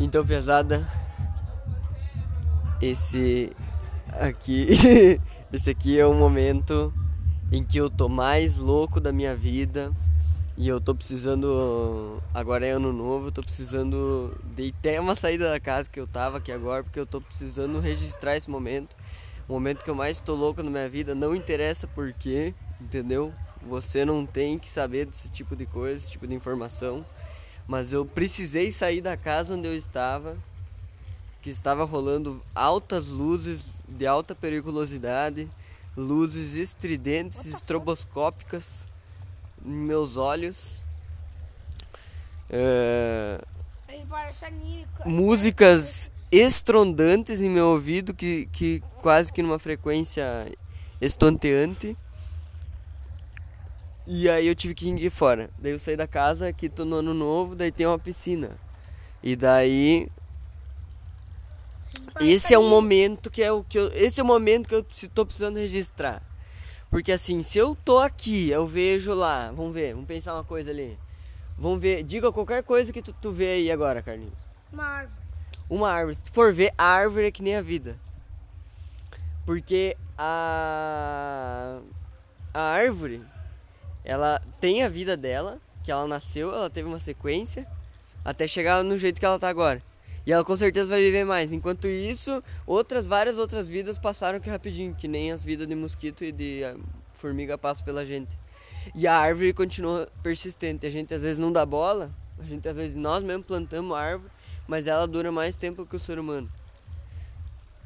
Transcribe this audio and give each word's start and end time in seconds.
Então, 0.00 0.24
pesada, 0.24 0.88
esse 2.80 3.50
aqui, 4.12 4.68
esse 5.52 5.70
aqui 5.70 5.98
é 5.98 6.06
o 6.06 6.14
momento 6.14 6.94
em 7.50 7.64
que 7.64 7.78
eu 7.78 7.90
tô 7.90 8.08
mais 8.08 8.58
louco 8.58 9.00
da 9.00 9.10
minha 9.10 9.34
vida 9.34 9.92
e 10.56 10.68
eu 10.68 10.80
tô 10.80 10.94
precisando, 10.94 12.22
agora 12.32 12.64
é 12.64 12.70
ano 12.70 12.92
novo, 12.92 13.28
eu 13.28 13.32
tô 13.32 13.42
precisando 13.42 14.32
de 14.54 14.72
até 14.78 15.00
uma 15.00 15.16
saída 15.16 15.50
da 15.50 15.58
casa 15.58 15.90
que 15.90 15.98
eu 15.98 16.06
tava 16.06 16.38
aqui 16.38 16.52
agora, 16.52 16.84
porque 16.84 17.00
eu 17.00 17.06
tô 17.06 17.20
precisando 17.20 17.80
registrar 17.80 18.36
esse 18.36 18.48
momento, 18.48 18.94
o 19.48 19.54
momento 19.54 19.82
que 19.82 19.90
eu 19.90 19.96
mais 19.96 20.20
tô 20.20 20.36
louco 20.36 20.62
na 20.62 20.70
minha 20.70 20.88
vida, 20.88 21.12
não 21.12 21.34
interessa 21.34 21.88
porquê, 21.88 22.54
entendeu? 22.80 23.32
Você 23.68 24.04
não 24.04 24.24
tem 24.24 24.60
que 24.60 24.70
saber 24.70 25.06
desse 25.06 25.28
tipo 25.28 25.56
de 25.56 25.66
coisa, 25.66 25.96
esse 25.96 26.12
tipo 26.12 26.24
de 26.24 26.34
informação. 26.34 27.04
Mas 27.68 27.92
eu 27.92 28.06
precisei 28.06 28.72
sair 28.72 29.02
da 29.02 29.14
casa 29.14 29.54
onde 29.54 29.68
eu 29.68 29.76
estava, 29.76 30.38
que 31.42 31.50
estava 31.50 31.84
rolando 31.84 32.42
altas 32.54 33.08
luzes 33.08 33.82
de 33.86 34.06
alta 34.06 34.34
periculosidade, 34.34 35.50
luzes 35.94 36.54
estridentes, 36.54 37.44
estroboscópicas 37.44 38.88
em 39.62 39.70
meus 39.70 40.16
olhos. 40.16 40.86
É, 42.48 43.38
músicas 45.04 46.10
estrondantes 46.32 47.42
em 47.42 47.50
meu 47.50 47.66
ouvido, 47.66 48.14
que, 48.14 48.48
que 48.50 48.82
quase 49.02 49.30
que 49.30 49.42
numa 49.42 49.58
frequência 49.58 50.24
estonteante. 51.00 51.94
E 54.10 54.26
aí 54.26 54.46
eu 54.46 54.54
tive 54.54 54.74
que 54.74 54.88
ir 54.88 55.10
fora. 55.10 55.50
Daí 55.58 55.72
eu 55.72 55.78
saí 55.78 55.94
da 55.94 56.06
casa, 56.06 56.48
aqui 56.48 56.66
tô 56.70 56.82
no 56.82 56.96
ano 56.96 57.12
novo, 57.12 57.54
daí 57.54 57.70
tem 57.70 57.86
uma 57.86 57.98
piscina. 57.98 58.52
E 59.22 59.36
daí 59.36 60.08
esse 62.18 62.54
é 62.54 62.58
um 62.58 62.70
momento 62.70 63.30
que 63.30 63.42
é 63.42 63.52
o 63.52 63.62
que 63.62 63.78
eu, 63.78 63.88
esse 63.92 64.18
é 64.18 64.22
o 64.22 64.26
momento 64.26 64.66
que 64.66 64.74
eu 64.74 64.84
estou 64.90 65.26
precisando 65.26 65.58
registrar. 65.58 66.22
Porque 66.90 67.12
assim, 67.12 67.42
se 67.42 67.58
eu 67.58 67.76
tô 67.84 67.98
aqui, 67.98 68.48
eu 68.48 68.66
vejo 68.66 69.12
lá, 69.12 69.52
vamos 69.52 69.74
ver, 69.74 69.92
vamos 69.92 70.08
pensar 70.08 70.32
uma 70.32 70.44
coisa 70.44 70.70
ali. 70.70 70.98
Vamos 71.58 71.78
ver, 71.78 72.02
diga 72.02 72.32
qualquer 72.32 72.62
coisa 72.62 72.90
que 72.90 73.02
tu, 73.02 73.12
tu 73.12 73.30
vê 73.30 73.50
aí 73.50 73.70
agora, 73.70 74.00
Carlinhos. 74.00 74.32
Uma 74.72 74.84
árvore. 74.86 75.20
Uma 75.68 75.90
árvore. 75.90 76.14
Se 76.14 76.22
tu 76.22 76.32
for 76.32 76.54
ver, 76.54 76.72
a 76.78 76.84
árvore 76.84 77.26
é 77.26 77.30
que 77.30 77.42
nem 77.42 77.56
a 77.56 77.62
vida. 77.62 77.94
Porque 79.44 79.94
a 80.16 81.78
a 82.54 82.60
árvore 82.60 83.22
ela 84.08 84.40
tem 84.58 84.82
a 84.82 84.88
vida 84.88 85.18
dela, 85.18 85.58
que 85.84 85.92
ela 85.92 86.08
nasceu, 86.08 86.52
ela 86.52 86.70
teve 86.70 86.88
uma 86.88 86.98
sequência, 86.98 87.68
até 88.24 88.48
chegar 88.48 88.82
no 88.82 88.96
jeito 88.96 89.20
que 89.20 89.26
ela 89.26 89.38
tá 89.38 89.50
agora. 89.50 89.82
E 90.26 90.32
ela 90.32 90.42
com 90.42 90.56
certeza 90.56 90.88
vai 90.88 91.02
viver 91.02 91.24
mais. 91.24 91.52
Enquanto 91.52 91.86
isso, 91.86 92.42
outras, 92.66 93.06
várias 93.06 93.36
outras 93.36 93.68
vidas 93.68 93.98
passaram 93.98 94.40
que 94.40 94.48
rapidinho, 94.48 94.94
que 94.94 95.06
nem 95.06 95.30
as 95.30 95.44
vidas 95.44 95.68
de 95.68 95.74
mosquito 95.74 96.24
e 96.24 96.32
de 96.32 96.64
ah, 96.64 96.74
formiga 97.12 97.58
passam 97.58 97.84
pela 97.84 98.04
gente. 98.04 98.34
E 98.94 99.06
a 99.06 99.14
árvore 99.14 99.52
continua 99.52 100.08
persistente. 100.22 100.86
A 100.86 100.90
gente 100.90 101.12
às 101.12 101.20
vezes 101.20 101.36
não 101.36 101.52
dá 101.52 101.66
bola, 101.66 102.10
a 102.38 102.44
gente 102.46 102.66
às 102.66 102.78
vezes 102.78 102.94
nós 102.94 103.22
mesmo 103.22 103.42
plantamos 103.42 103.94
a 103.94 104.00
árvore, 104.00 104.30
mas 104.66 104.86
ela 104.86 105.06
dura 105.06 105.30
mais 105.30 105.54
tempo 105.54 105.84
que 105.84 105.96
o 105.96 106.00
ser 106.00 106.18
humano. 106.18 106.50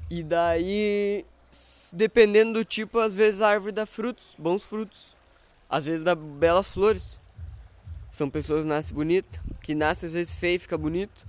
E 0.09 0.23
daí, 0.23 1.25
dependendo 1.93 2.53
do 2.53 2.65
tipo, 2.65 3.01
às 3.01 3.13
vezes 3.13 3.41
a 3.41 3.49
árvore 3.49 3.73
dá 3.73 3.87
frutos, 3.87 4.37
bons 4.39 4.63
frutos 4.63 5.21
às 5.73 5.87
vezes 5.87 6.05
dá 6.05 6.15
belas 6.15 6.69
flores. 6.69 7.19
São 8.11 8.29
pessoas 8.29 8.61
que 8.61 8.69
nascem 8.69 8.95
bonitas, 8.95 9.41
que 9.63 9.75
nascem 9.75 10.07
às 10.07 10.13
vezes 10.13 10.35
feio 10.35 10.57
e 10.57 10.59
fica 10.59 10.77
bonito. 10.77 11.27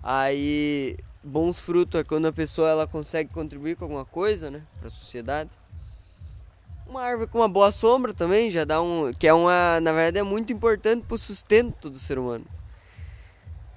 Aí 0.00 0.96
bons 1.24 1.58
frutos 1.58 2.00
é 2.00 2.04
quando 2.04 2.26
a 2.26 2.32
pessoa 2.32 2.70
ela 2.70 2.86
consegue 2.86 3.32
contribuir 3.32 3.74
com 3.74 3.84
alguma 3.84 4.04
coisa, 4.04 4.48
né, 4.48 4.62
para 4.78 4.86
a 4.86 4.90
sociedade. 4.90 5.50
Uma 6.86 7.02
árvore 7.02 7.28
com 7.28 7.38
uma 7.38 7.48
boa 7.48 7.72
sombra 7.72 8.14
também 8.14 8.48
já 8.48 8.64
dá 8.64 8.80
um, 8.80 9.12
que 9.12 9.26
é 9.26 9.34
uma, 9.34 9.80
na 9.80 9.92
verdade 9.92 10.18
é 10.18 10.22
muito 10.22 10.52
importante 10.52 11.04
para 11.04 11.16
o 11.16 11.18
sustento 11.18 11.90
do 11.90 11.98
ser 11.98 12.16
humano. 12.16 12.46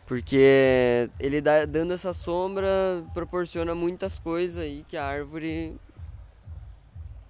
Porque 0.06 1.10
ele 1.20 1.42
dá, 1.42 1.66
dando 1.66 1.92
essa 1.92 2.14
sombra 2.14 2.70
proporciona 3.16 3.74
muitas 3.74 4.20
coisas 4.20 4.62
aí 4.62 4.86
que 4.88 4.96
a 4.96 5.06
árvore 5.06 5.76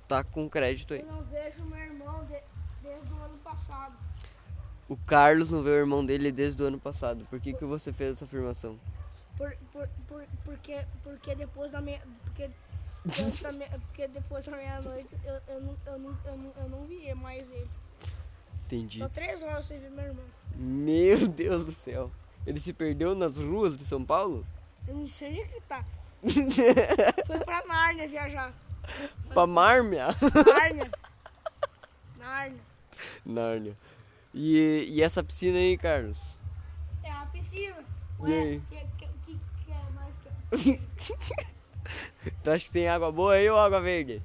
tá 0.05 0.21
com 0.21 0.49
crédito 0.49 0.93
aí. 0.93 0.99
Eu 0.99 1.07
não 1.07 1.23
vejo 1.23 1.63
irmão 2.03 2.23
de, 2.25 2.39
desde 2.81 3.13
o 3.13 3.17
ano 3.23 3.37
passado. 3.53 3.95
O 4.89 4.97
Carlos 4.97 5.49
não 5.51 5.63
vê 5.63 5.71
o 5.71 5.75
irmão 5.75 6.05
dele 6.05 6.31
desde 6.31 6.61
o 6.61 6.65
ano 6.65 6.79
passado. 6.79 7.25
Por 7.29 7.39
que, 7.39 7.53
que 7.53 7.65
você 7.65 7.93
fez 7.93 8.13
essa 8.13 8.25
afirmação? 8.25 8.79
Por, 9.37 9.55
por, 9.71 9.87
por, 10.07 10.23
porque, 10.43 10.85
porque 11.03 11.35
depois 11.35 11.71
da 11.71 11.81
meia. 11.81 12.01
Porque, 12.25 12.51
depois 13.05 13.41
da 13.41 13.51
meia, 13.51 13.69
porque 13.69 14.07
depois 14.07 14.45
da 14.45 14.57
meia-noite 14.57 15.15
eu, 15.23 15.41
eu, 15.47 15.61
não, 15.61 15.77
eu, 15.85 15.99
não, 15.99 16.17
eu, 16.25 16.37
não, 16.37 16.53
eu 16.57 16.69
não 16.69 16.85
via 16.85 17.15
mais 17.15 17.49
ele. 17.51 17.69
Entendi. 18.65 18.99
Tô 18.99 19.09
três 19.09 19.41
horas 19.43 19.65
sem 19.65 19.79
ver 19.79 19.91
meu 19.91 20.05
irmão. 20.05 20.25
Meu 20.55 21.27
Deus 21.29 21.63
do 21.63 21.71
céu. 21.71 22.11
Ele 22.45 22.59
se 22.59 22.73
perdeu 22.73 23.15
nas 23.15 23.37
ruas 23.37 23.77
de 23.77 23.85
São 23.85 24.03
Paulo? 24.03 24.45
Eu 24.87 24.95
não 24.95 25.07
sei 25.07 25.29
onde 25.29 25.41
é 25.41 25.45
que 25.47 25.61
tá. 25.61 25.85
Foi 27.25 27.39
pra 27.39 27.63
Nárnia 27.65 28.07
viajar. 28.07 28.53
pra 29.29 29.47
Mármia? 29.47 30.07
Nárnia. 30.45 30.91
Nárnia. 32.17 32.72
Nárnia. 33.25 33.77
E, 34.33 34.85
e 34.89 35.01
essa 35.01 35.23
piscina 35.23 35.57
aí, 35.57 35.77
Carlos? 35.77 36.39
É 37.03 37.11
uma 37.11 37.25
piscina. 37.27 37.83
E 38.19 38.23
Ué, 38.23 38.39
aí? 38.39 38.61
que, 38.69 38.77
que, 38.97 39.07
que, 39.25 39.39
que 39.65 39.71
é 39.71 39.89
mais 39.93 40.15
que. 40.17 41.53
Tu 42.43 42.51
acha 42.51 42.65
que 42.65 42.71
tem 42.71 42.87
água 42.87 43.11
boa 43.11 43.33
aí 43.33 43.49
ou 43.49 43.57
água 43.57 43.81
verde? 43.81 44.21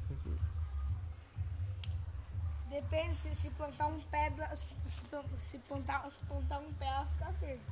Depende 2.70 3.14
se, 3.14 3.34
se 3.34 3.50
plantar 3.50 3.88
um 3.88 4.00
pé. 4.02 4.32
Se, 4.54 4.68
se, 4.84 5.06
se 5.36 5.58
plantar, 5.58 6.08
se 6.10 6.20
plantar 6.26 6.60
um 6.60 6.72
pé, 6.74 6.86
ela 6.86 7.06
fica 7.06 7.30
verde. 7.32 7.62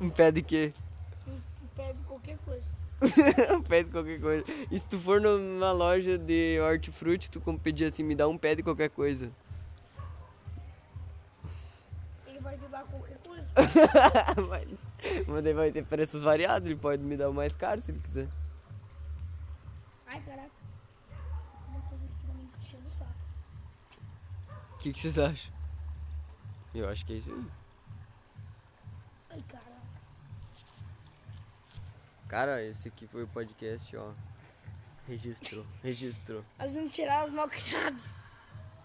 Um 0.00 0.10
pé 0.10 0.30
de 0.30 0.42
quê? 0.42 0.74
Um, 1.26 1.32
um 1.32 1.68
pé 1.74 1.92
de 1.92 2.02
qualquer 2.04 2.38
coisa. 2.38 2.72
um 3.54 3.62
pé 3.62 3.82
de 3.82 3.90
qualquer 3.90 4.20
coisa. 4.20 4.44
E 4.70 4.78
se 4.78 4.86
tu 4.86 4.98
for 4.98 5.20
numa 5.20 5.72
loja 5.72 6.18
de 6.18 6.60
hortifruti, 6.60 7.30
tu 7.30 7.40
como 7.40 7.58
pedir 7.58 7.86
assim, 7.86 8.02
me 8.02 8.14
dá 8.14 8.28
um 8.28 8.36
pé 8.36 8.54
de 8.54 8.62
qualquer 8.62 8.90
coisa. 8.90 9.30
Vai 12.44 12.58
te 12.58 12.68
dar 12.68 12.84
qualquer 12.84 13.18
coisa. 13.18 13.52
Mas 15.26 15.42
daí 15.42 15.54
vai 15.54 15.72
ter 15.72 15.84
preços 15.84 16.22
variados, 16.22 16.68
ele 16.68 16.78
pode 16.78 17.02
me 17.02 17.16
dar 17.16 17.30
o 17.30 17.34
mais 17.34 17.56
caro 17.56 17.80
se 17.80 17.90
ele 17.90 18.00
quiser. 18.00 18.28
Ai, 20.06 20.20
caraca. 20.20 20.50
Uma 21.68 21.80
coisa 21.80 22.04
aqui 22.04 22.26
também 22.26 22.44
me 22.44 22.52
enchendo 22.62 22.86
o 22.86 22.90
saco. 22.90 23.14
O 24.74 24.78
que, 24.78 24.92
que 24.92 24.98
vocês 24.98 25.18
acham? 25.18 25.52
Eu 26.74 26.88
acho 26.88 27.04
que 27.06 27.14
é 27.14 27.16
isso 27.16 27.32
aí. 27.32 27.46
Ai, 29.30 29.44
caraca. 29.48 29.74
Cara, 32.28 32.62
esse 32.62 32.88
aqui 32.88 33.06
foi 33.06 33.22
o 33.22 33.28
podcast, 33.28 33.96
ó. 33.96 34.12
Registrou, 35.06 35.66
registrou. 35.82 36.44
Nós 36.58 36.74
vamos 36.74 36.92
tirar 36.92 37.24
os 37.24 37.30
mal 37.30 37.48
criados. 37.48 38.04